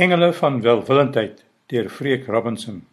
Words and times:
Engele 0.00 0.32
van 0.32 0.60
welwillendheid 0.60 1.44
deur 1.66 1.88
Freek 1.88 2.26
Robinson. 2.26 2.86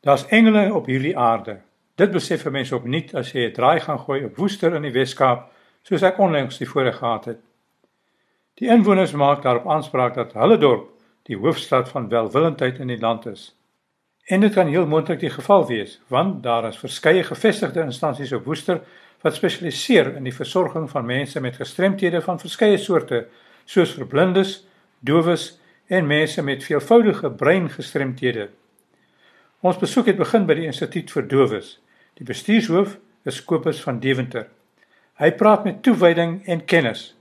Daar's 0.00 0.26
engele 0.26 0.74
op 0.74 0.86
hierdie 0.86 1.16
aarde. 1.18 1.56
Dit 1.94 2.10
besef 2.10 2.44
'n 2.46 2.50
mens 2.50 2.72
opnuut 2.72 3.14
as 3.14 3.32
jy 3.32 3.46
'n 3.46 3.52
draai 3.52 3.80
gaan 3.80 3.98
gooi 3.98 4.24
op 4.24 4.36
Woester 4.36 4.74
in 4.74 4.82
die 4.82 4.92
Wes-Kaap, 4.92 5.50
soos 5.82 6.02
ek 6.02 6.18
onlangs 6.18 6.58
die 6.58 6.68
voorreg 6.68 6.96
gehad 6.96 7.24
het. 7.24 7.38
Die 8.54 8.68
inwoners 8.68 9.12
maak 9.12 9.42
daarop 9.42 9.68
aanspraak 9.68 10.14
dat 10.14 10.32
hulle 10.32 10.58
dorp 10.58 10.88
die 11.22 11.36
hoofstad 11.36 11.88
van 11.88 12.08
welwillendheid 12.08 12.78
in 12.78 12.86
die 12.86 13.00
land 13.00 13.26
is. 13.26 13.56
En 14.24 14.40
dit 14.40 14.54
kan 14.54 14.66
heel 14.66 14.86
moontlik 14.86 15.20
die 15.20 15.30
geval 15.30 15.66
wees, 15.66 16.00
want 16.06 16.42
daar 16.42 16.68
is 16.68 16.78
verskeie 16.78 17.24
gevestigde 17.24 17.80
instansies 17.80 18.32
op 18.32 18.44
Woester 18.44 18.80
wat 19.20 19.34
spesialiseer 19.34 20.16
in 20.16 20.24
die 20.24 20.34
versorging 20.34 20.90
van 20.90 21.06
mense 21.06 21.40
met 21.40 21.56
gestremthede 21.56 22.22
van 22.22 22.38
verskeie 22.38 22.78
soorte, 22.78 23.26
soos 23.64 23.94
verblindes, 23.94 24.66
dowes 25.00 25.58
en 25.88 26.06
mense 26.06 26.42
met 26.42 26.64
veelvoudige 26.64 27.30
breingestremthede. 27.30 28.48
Ons 29.60 29.78
besoek 29.80 30.06
het 30.12 30.16
begin 30.16 30.44
by 30.46 30.54
die 30.58 30.66
Instituut 30.68 31.10
vir 31.10 31.24
Dowes. 31.28 31.78
Die 32.20 32.26
bestuurshoof 32.28 32.98
is 33.28 33.40
Kobus 33.44 33.80
van 33.82 34.00
Deventer. 34.02 34.50
Hy 35.18 35.30
praat 35.40 35.64
met 35.64 35.80
toewyding 35.82 36.42
en 36.46 36.64
kennis. 36.64 37.14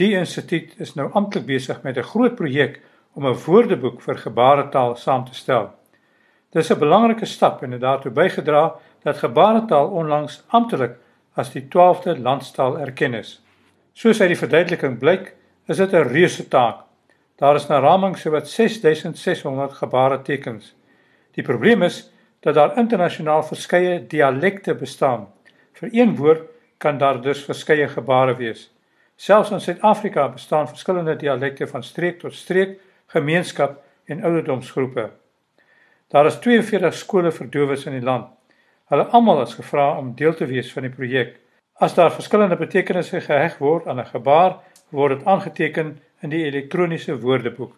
Die 0.00 0.14
instituut 0.16 0.72
is 0.82 0.94
nou 0.96 1.10
amptelik 1.12 1.46
besig 1.46 1.82
met 1.82 1.96
'n 1.96 2.08
groot 2.12 2.34
projek 2.34 2.80
om 3.14 3.26
'n 3.26 3.38
woordeboek 3.44 4.00
vir 4.02 4.16
gebaretaal 4.16 4.96
saam 4.96 5.24
te 5.24 5.34
stel. 5.34 5.70
Dis 6.52 6.70
'n 6.70 6.78
belangrike 6.78 7.26
stap 7.26 7.62
en 7.62 7.72
het 7.72 7.80
daartoe 7.80 8.12
bygedra 8.12 8.74
dat 9.02 9.16
gebaretaal 9.16 9.88
onlangs 9.88 10.42
amptelik 10.48 10.96
as 11.34 11.52
die 11.52 11.68
12de 11.68 12.18
landstaal 12.18 12.78
erken 12.78 13.14
is. 13.14 13.42
Soos 13.92 14.20
uit 14.20 14.28
die 14.28 14.38
verduideliking 14.38 14.98
blyk, 14.98 15.34
is 15.66 15.76
dit 15.76 15.92
'n 15.92 16.08
reuse 16.08 16.48
taak 16.48 16.85
Daar 17.36 17.54
is 17.54 17.66
na 17.66 17.78
raming 17.78 18.16
sowat 18.16 18.48
6600 18.48 19.72
gebaretekens. 19.72 20.74
Die 21.36 21.44
probleem 21.44 21.82
is 21.82 22.12
dat 22.40 22.54
daar 22.54 22.76
internasionaal 22.78 23.42
verskeie 23.42 24.06
dialekte 24.06 24.74
bestaan. 24.74 25.26
Vir 25.72 25.88
een 25.92 26.16
woord 26.16 26.48
kan 26.78 26.98
daar 26.98 27.20
dus 27.20 27.44
verskeie 27.44 27.88
gebare 27.88 28.36
wees. 28.36 28.70
Selfs 29.16 29.50
in 29.50 29.60
Suid-Afrika 29.60 30.28
bestaan 30.28 30.68
verskillende 30.68 31.16
dialekte 31.16 31.66
van 31.66 31.82
streek 31.82 32.18
tot 32.20 32.34
streek, 32.34 32.78
gemeenskap 33.06 33.82
en 34.04 34.24
ouderdomsgroepe. 34.24 35.10
Daar 36.08 36.26
is 36.26 36.38
42 36.40 36.94
skole 36.94 37.32
vir 37.32 37.50
dowes 37.50 37.84
in 37.84 37.92
die 37.92 38.04
land. 38.04 38.32
Hulle 38.88 39.04
almal 39.12 39.42
is 39.42 39.54
gevra 39.54 39.98
om 39.98 40.14
deel 40.14 40.34
te 40.34 40.46
wees 40.46 40.72
van 40.72 40.88
die 40.88 40.92
projek. 40.92 41.36
As 41.74 41.94
daar 41.94 42.12
verskillende 42.12 42.56
betekenisse 42.56 43.20
geheg 43.20 43.58
word 43.58 43.86
aan 43.86 44.00
'n 44.00 44.06
gebaar, 44.06 44.56
word 44.88 45.18
dit 45.18 45.26
aangeteken 45.26 45.98
in 46.22 46.30
die 46.30 46.44
elektroniese 46.44 47.18
woordeboek. 47.20 47.74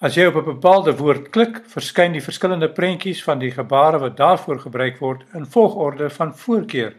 As 0.00 0.14
jy 0.14 0.26
op 0.26 0.36
'n 0.36 0.44
bepaalde 0.44 0.96
woord 0.96 1.30
klik, 1.30 1.62
verskyn 1.66 2.12
die 2.12 2.22
verskillende 2.22 2.68
prentjies 2.68 3.22
van 3.24 3.38
die 3.38 3.50
gebare 3.50 3.98
wat 3.98 4.16
daarvoor 4.16 4.58
gebruik 4.58 4.98
word 4.98 5.24
in 5.34 5.46
volgorde 5.46 6.10
van 6.10 6.34
voorkeur. 6.34 6.94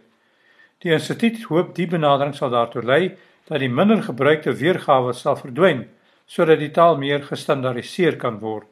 Die 0.80 0.92
instituut 0.92 1.44
hoop 1.44 1.76
die 1.76 1.88
benadering 1.88 2.36
sal 2.36 2.50
daartoe 2.50 2.84
lei 2.84 3.16
dat 3.48 3.60
die 3.60 3.70
minder 3.70 4.04
gebruikte 4.04 4.54
weergawe 4.54 5.14
sal 5.14 5.36
verdwyn 5.36 5.88
sodat 6.26 6.60
die 6.60 6.72
taal 6.72 6.98
meer 6.98 7.24
gestandaardiseer 7.24 8.18
kan 8.18 8.40
word. 8.40 8.68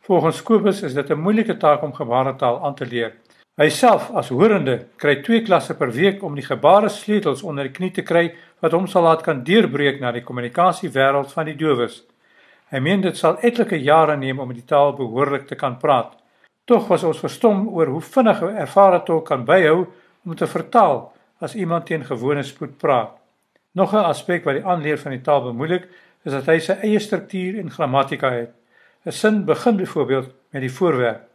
Volgens 0.00 0.42
Kobus 0.42 0.82
is 0.82 0.94
dit 0.94 1.10
'n 1.10 1.20
moeilike 1.20 1.56
taak 1.56 1.82
om 1.82 1.92
gebaretaal 1.92 2.64
aan 2.64 2.74
te 2.74 2.86
leer. 2.86 3.12
Hy 3.54 3.68
self 3.70 4.10
as 4.10 4.28
horende 4.28 4.86
kry 4.96 5.22
2 5.22 5.42
klasse 5.42 5.74
per 5.74 5.92
week 5.92 6.22
om 6.22 6.34
die 6.34 6.42
gebare 6.42 6.88
sleutels 6.88 7.42
onder 7.42 7.64
die 7.64 7.72
knie 7.72 7.90
te 7.90 8.02
kry 8.02 8.34
wat 8.64 8.72
hom 8.72 8.86
sal 8.88 9.04
laat 9.04 9.22
kan 9.22 9.42
deurbreek 9.44 9.98
na 10.00 10.10
die 10.16 10.24
kommunikasiewêreld 10.24 11.32
van 11.36 11.50
die 11.50 11.56
dowes. 11.60 11.98
Hy 12.72 12.80
meen 12.80 13.02
dit 13.04 13.16
sal 13.16 13.36
etlike 13.44 13.76
jare 13.76 14.16
neem 14.16 14.40
om 14.40 14.54
die 14.56 14.64
taal 14.64 14.94
behoorlik 14.96 15.44
te 15.50 15.58
kan 15.60 15.76
praat. 15.78 16.14
Tog 16.64 16.88
was 16.88 17.04
ons 17.04 17.20
verstom 17.20 17.66
oor 17.68 17.92
hoe 17.92 18.00
vinnig 18.00 18.40
'n 18.42 18.56
ervare 18.64 19.02
tolk 19.04 19.26
kan 19.26 19.44
byhou 19.44 19.86
om 20.24 20.34
te 20.36 20.46
vertaal 20.46 21.12
as 21.40 21.54
iemand 21.54 21.86
teen 21.86 22.04
gewone 22.04 22.42
spoed 22.42 22.78
praat. 22.78 23.12
Nog 23.74 23.92
'n 23.92 24.08
aspek 24.12 24.44
wat 24.44 24.54
die 24.54 24.64
aanleer 24.64 24.98
van 24.98 25.12
die 25.12 25.20
taal 25.20 25.42
bemoeilik, 25.42 25.88
is 26.24 26.32
dat 26.32 26.46
hy 26.46 26.58
sy 26.58 26.72
eie 26.72 26.98
struktuur 26.98 27.58
en 27.58 27.70
grammatika 27.70 28.30
het. 28.30 28.50
'n 29.06 29.12
Sin 29.12 29.44
begin 29.44 29.76
byvoorbeeld 29.76 30.32
met 30.50 30.62
die 30.62 30.72
voorwerp 30.72 31.34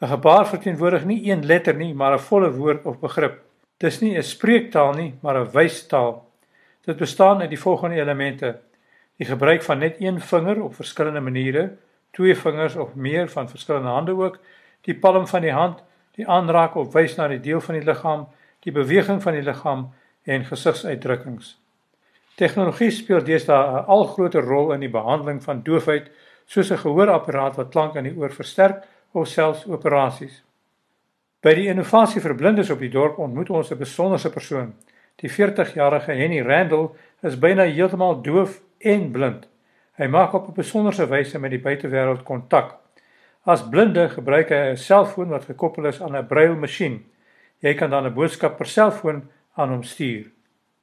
'n 0.00 0.08
Gebaar 0.08 0.46
verteenwoordig 0.46 1.04
nie 1.04 1.30
een 1.30 1.46
letter 1.46 1.74
nie, 1.74 1.94
maar 1.94 2.12
'n 2.12 2.18
volle 2.18 2.50
woord 2.52 2.84
of 2.84 2.98
begrip. 3.00 3.40
Dis 3.78 4.00
nie 4.00 4.16
'n 4.16 4.22
spreektaal 4.22 4.92
nie, 4.92 5.14
maar 5.22 5.36
'n 5.40 5.50
wystaal. 5.50 6.25
Dit 6.86 6.96
bestaan 6.96 7.40
uit 7.40 7.50
die 7.50 7.58
volgende 7.58 7.96
elemente: 7.96 8.60
die 9.16 9.26
gebruik 9.26 9.62
van 9.62 9.78
net 9.78 9.96
een 9.98 10.20
vinger 10.20 10.62
op 10.62 10.74
verskillende 10.74 11.20
maniere, 11.20 11.76
twee 12.10 12.36
vingers 12.36 12.76
of 12.76 12.94
meer 12.94 13.28
van 13.28 13.48
verskillende 13.48 13.88
hande 13.88 14.14
ook, 14.14 14.38
die 14.80 14.94
palm 14.94 15.26
van 15.26 15.40
die 15.42 15.52
hand, 15.52 15.82
die 16.14 16.28
aanraak 16.28 16.74
of 16.74 16.92
wys 16.92 17.16
na 17.16 17.26
die 17.28 17.40
deel 17.40 17.60
van 17.60 17.74
die 17.74 17.84
liggaam, 17.84 18.28
die 18.62 18.72
beweging 18.72 19.22
van 19.22 19.32
die 19.32 19.42
liggaam 19.42 19.88
en 20.22 20.44
gesigsuitdrukkings. 20.44 21.56
Tegnologie 22.36 22.90
speel 22.90 23.24
deesdae 23.24 23.82
'n 23.82 23.84
al 23.86 24.04
groter 24.04 24.42
rol 24.42 24.72
in 24.72 24.80
die 24.80 24.94
behandeling 24.98 25.42
van 25.42 25.62
doofheid, 25.62 26.10
soos 26.46 26.70
'n 26.70 26.78
gehoorapparaat 26.78 27.56
wat 27.56 27.70
klank 27.70 27.94
in 27.94 28.04
die 28.04 28.16
oor 28.16 28.30
versterk 28.30 28.84
of 29.12 29.28
selfs 29.28 29.66
operasies. 29.66 30.42
By 31.42 31.54
die 31.54 31.68
innovasie 31.68 32.20
vir 32.20 32.34
blindes 32.34 32.70
op 32.70 32.78
die 32.78 32.90
dorp 32.90 33.18
ontmoet 33.18 33.50
ons 33.50 33.70
'n 33.70 33.78
besonderse 33.78 34.30
persoon. 34.30 34.74
Die 35.16 35.30
40-jarige 35.32 36.12
Henny 36.12 36.42
Randall 36.44 36.90
is 37.24 37.38
byna 37.40 37.64
heeltemal 37.64 38.18
doof 38.22 38.58
en 38.84 39.10
blind. 39.14 39.46
Hy 39.96 40.06
maak 40.12 40.34
op 40.36 40.48
'n 40.48 40.58
besonderse 40.58 41.06
wyse 41.08 41.38
met 41.38 41.50
die 41.50 41.60
buitewêreld 41.60 42.22
kontak. 42.22 42.76
As 43.44 43.68
blinde 43.68 44.08
gebruik 44.08 44.48
hy 44.48 44.72
'n 44.72 44.76
selfoon 44.76 45.28
wat 45.28 45.44
gekoppel 45.44 45.86
is 45.86 46.02
aan 46.02 46.16
'n 46.16 46.26
brailmasjien. 46.26 47.04
Jy 47.60 47.74
kan 47.74 47.90
dan 47.90 48.04
'n 48.04 48.14
boodskap 48.14 48.56
per 48.56 48.66
selfoon 48.66 49.28
aan 49.54 49.68
hom 49.68 49.82
stuur. 49.82 50.30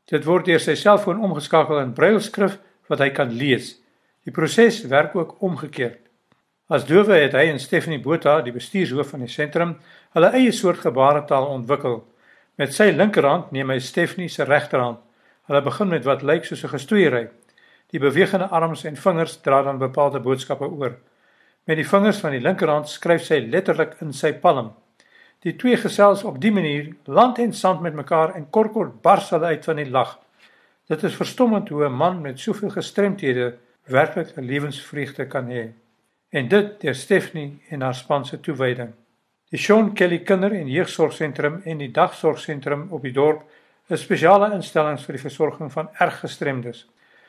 Dit 0.06 0.26
word 0.26 0.46
deur 0.46 0.60
sy 0.60 0.76
selfoon 0.76 1.22
omgeskakel 1.22 1.80
in 1.80 1.94
brailskrif 1.94 2.58
wat 2.88 3.00
hy 3.00 3.10
kan 3.10 3.32
lees. 3.32 3.82
Die 4.24 4.32
proses 4.32 4.88
werk 4.88 5.16
ook 5.16 5.42
omgekeerd. 5.42 6.00
As 6.70 6.86
dowe 6.86 7.14
het 7.14 7.34
hy 7.34 7.50
en 7.52 7.60
Stephanie 7.60 8.00
Botha, 8.00 8.42
die 8.42 8.52
bestuurshoof 8.52 9.10
van 9.10 9.20
die 9.20 9.30
sentrum, 9.30 9.76
hulle 10.14 10.32
eie 10.32 10.52
soort 10.52 10.78
gebaretaal 10.78 11.46
ontwikkel. 11.46 12.04
Met 12.56 12.74
sy 12.74 12.92
linkerhand 12.94 13.52
neem 13.52 13.72
hy 13.74 13.80
Stephanie 13.82 14.30
se 14.30 14.46
regterhand. 14.46 15.00
Hulle 15.50 15.62
begin 15.66 15.90
met 15.90 16.06
wat 16.06 16.22
lyk 16.22 16.46
soos 16.46 16.64
'n 16.64 16.70
gestoeiery. 16.76 17.30
Die 17.90 18.00
bewegende 18.00 18.48
arms 18.48 18.84
en 18.84 18.96
vingers 18.96 19.42
dra 19.42 19.64
dan 19.64 19.78
bepaalde 19.78 20.20
boodskappe 20.20 20.70
oor. 20.70 20.96
Met 21.66 21.78
die 21.78 21.88
vingers 21.88 22.18
van 22.18 22.32
die 22.32 22.42
linkerhand 22.42 22.90
skryf 22.90 23.24
sy 23.24 23.40
letterlik 23.50 23.96
in 24.02 24.14
sy 24.14 24.34
palm. 24.34 24.74
Die 25.40 25.56
twee 25.56 25.78
gesels 25.78 26.24
op 26.24 26.42
dié 26.42 26.52
manier 26.52 26.96
land 27.06 27.40
en 27.40 27.54
sand 27.54 27.82
met 27.82 27.94
mekaar 27.94 28.36
en 28.36 28.50
kort 28.50 29.02
bars 29.02 29.30
hulle 29.30 29.46
uit 29.46 29.66
van 29.66 29.76
die 29.76 29.90
lag. 29.90 30.20
Dit 30.88 31.04
is 31.04 31.16
verstommend 31.16 31.70
hoe 31.70 31.86
'n 31.86 31.92
man 31.92 32.22
met 32.22 32.40
soveel 32.40 32.70
gestremthede 32.70 33.58
werklik 33.86 34.38
'n 34.38 34.46
lewensvreugde 34.46 35.28
kan 35.28 35.50
hê 35.50 35.74
en 36.34 36.48
dit 36.48 36.82
deur 36.82 36.96
Stephanie 36.96 37.62
en 37.70 37.82
haar 37.82 37.96
span 37.96 38.26
se 38.26 38.40
toewyding. 38.40 38.94
Die 39.54 39.60
Sean 39.60 39.94
Kelly 39.94 40.24
Kinder- 40.24 40.52
en 40.52 40.68
Jeugsorgsentrum 40.68 41.62
en 41.64 41.78
die 41.78 41.92
Dagsorgsentrum 41.92 42.88
op 42.90 43.04
die 43.06 43.12
dorp 43.14 43.44
is 43.88 44.02
spesiale 44.02 44.48
instellings 44.56 45.04
vir 45.06 45.14
die 45.14 45.22
versorging 45.22 45.70
van 45.70 45.92
erg 46.02 46.18
gestremdes. 46.24 46.88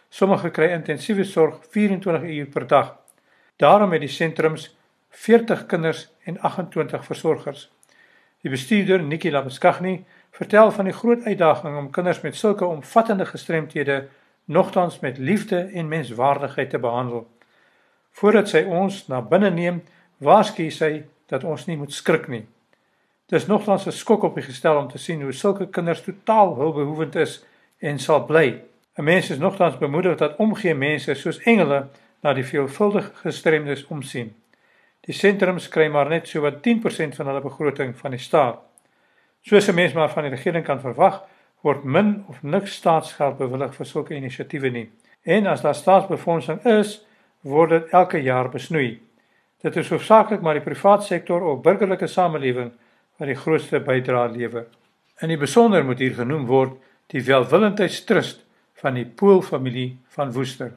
Sommige 0.09 0.49
kry 0.51 0.71
intensiewe 0.73 1.27
sorg 1.29 1.59
24 1.77 2.25
uur 2.25 2.47
per 2.47 2.67
dag. 2.67 2.95
Daarom 3.61 3.93
het 3.93 4.01
die 4.01 4.09
sentrums 4.09 4.71
40 5.11 5.67
kinders 5.67 6.07
en 6.25 6.41
28 6.41 7.05
versorgers. 7.05 7.69
Die 8.41 8.49
bestuurder, 8.49 9.03
Nikki 9.03 9.31
Labeskagni, 9.31 10.07
vertel 10.33 10.73
van 10.73 10.89
die 10.89 10.97
groot 10.97 11.29
uitdaging 11.29 11.77
om 11.77 11.91
kinders 11.91 12.25
met 12.25 12.41
sulke 12.41 12.65
omvattende 12.65 13.27
gestremthede 13.27 14.07
nogtans 14.45 15.01
met 15.01 15.19
liefde 15.19 15.67
en 15.75 15.93
menswaardigheid 15.93 16.71
te 16.71 16.79
behandel. 16.79 17.29
Voordat 18.13 18.49
sy 18.49 18.65
ons 18.65 19.09
na 19.13 19.21
binne 19.21 19.51
neem, 19.51 19.85
waarsku 20.25 20.71
sy 20.71 21.05
dat 21.27 21.45
ons 21.45 21.67
nie 21.67 21.77
moet 21.77 21.93
skrik 21.93 22.29
nie. 22.29 22.47
Dit 23.27 23.41
is 23.41 23.47
nogtans 23.47 23.87
'n 23.87 23.93
skok 23.93 24.23
op 24.23 24.35
die 24.35 24.45
gestel 24.45 24.77
om 24.77 24.89
te 24.89 24.99
sien 24.99 25.23
hoe 25.23 25.33
sulke 25.33 25.69
kinders 25.69 26.03
totaal 26.03 26.55
hulpbehoevend 26.55 27.15
is 27.15 27.45
en 27.79 27.99
sal 27.99 28.25
bly. 28.25 28.61
'n 28.97 29.05
Mens 29.05 29.31
is 29.31 29.39
nogtans 29.39 29.79
bemoedig 29.79 30.17
dat 30.17 30.37
omgee 30.37 30.75
mense 30.75 31.15
soos 31.15 31.39
engele 31.39 31.87
na 32.23 32.33
die 32.33 32.45
veelvuldige 32.45 33.11
gestremdes 33.15 33.87
omsien. 33.87 34.35
Die 35.01 35.15
sentrums 35.15 35.69
kry 35.69 35.89
maar 35.89 36.09
net 36.09 36.29
so 36.29 36.41
wat 36.41 36.63
10% 36.63 37.15
van 37.15 37.27
hulle 37.27 37.41
begroting 37.41 37.97
van 37.97 38.11
die 38.11 38.21
staat. 38.21 38.59
Soos 39.43 39.69
'n 39.69 39.75
mens 39.75 39.93
maar 39.93 40.11
van 40.11 40.23
die 40.23 40.31
regering 40.31 40.65
kan 40.65 40.81
verwag, 40.81 41.23
word 41.61 41.85
min 41.85 42.25
of 42.29 42.43
niks 42.43 42.75
staatsgeld 42.75 43.37
bewillig 43.37 43.75
vir 43.75 43.87
sulke 43.87 44.15
inisiatiewe 44.15 44.71
nie. 44.71 44.91
En 45.23 45.47
as 45.47 45.61
daar 45.61 45.75
staatsbefondsing 45.75 46.65
is, 46.65 47.07
word 47.41 47.71
dit 47.71 47.89
elke 47.91 48.23
jaar 48.23 48.49
besnoei. 48.49 49.01
Dit 49.65 49.77
is 49.81 49.89
hoofsaaklik 49.89 50.43
maar 50.45 50.59
die 50.59 50.65
private 50.65 51.07
sektor 51.07 51.43
of 51.49 51.63
burgerlike 51.65 52.07
samelewing 52.07 52.73
wat 53.17 53.31
die 53.31 53.39
grootste 53.39 53.81
bydrae 53.81 54.29
lewer. 54.35 54.67
In 55.25 55.31
die 55.33 55.41
besonder 55.41 55.85
moet 55.89 56.03
hier 56.05 56.17
genoem 56.19 56.45
word 56.51 56.75
die 57.15 57.23
welwillendheidstrust 57.25 58.43
van 58.83 58.99
die 58.99 59.07
Pool 59.07 59.41
familie 59.43 59.95
van 60.13 60.35
Woester. 60.37 60.75